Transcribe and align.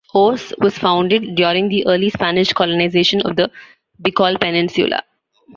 Oas 0.15 0.51
was 0.57 0.75
founded 0.75 1.35
during 1.35 1.69
the 1.69 1.85
early 1.85 2.09
Spanish 2.09 2.51
colonization 2.53 3.21
of 3.21 3.35
the 3.35 3.51
Bicol 4.01 4.39
Peninsula. 4.41 5.03